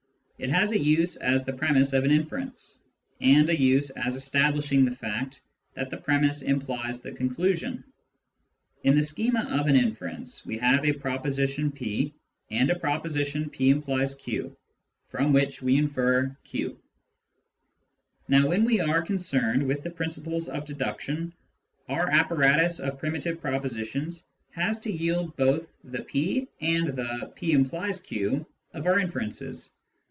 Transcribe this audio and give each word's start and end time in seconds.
It 0.43 0.49
has 0.49 0.71
a 0.71 0.79
use 0.79 1.17
as 1.17 1.45
the 1.45 1.53
premiss 1.53 1.93
of 1.93 2.03
an 2.03 2.09
inference, 2.09 2.79
and 3.19 3.47
a 3.47 3.55
use 3.55 3.91
as 3.91 4.15
establishing 4.15 4.83
the 4.85 4.95
fact 4.95 5.43
that 5.75 5.91
the 5.91 5.97
pre 5.97 6.17
miss 6.17 6.41
implies 6.41 6.99
the 6.99 7.11
conclusion. 7.11 7.83
In 8.83 8.95
the 8.95 9.03
schema 9.03 9.47
of 9.51 9.67
an 9.67 9.75
inference 9.75 10.43
we 10.43 10.57
have 10.57 10.83
a 10.83 10.93
proposition 10.93 11.71
p, 11.71 12.15
and 12.49 12.71
a 12.71 12.79
proposition" 12.79 13.49
p 13.51 13.69
implies 13.69 14.15
q," 14.15 14.57
from 15.09 15.31
which 15.31 15.61
we 15.61 15.77
infer 15.77 16.35
q. 16.43 16.75
Now 18.27 18.47
when 18.47 18.65
we 18.65 18.79
are 18.79 19.03
concerned 19.03 19.67
with 19.67 19.83
the 19.83 19.91
princi 19.91 20.23
ples 20.23 20.49
of 20.49 20.65
deduction, 20.65 21.33
our 21.87 22.09
apparatus 22.09 22.79
of 22.79 22.97
primitive 22.97 23.39
propositions 23.41 24.25
has 24.53 24.79
to 24.79 24.91
yield 24.91 25.35
both 25.37 25.71
the 25.83 26.01
p 26.01 26.47
and 26.61 26.87
the" 26.95 27.31
p 27.35 27.51
implies 27.51 27.99
q" 27.99 28.47
of 28.73 28.87
our 28.87 28.97
inferences. 28.99 29.71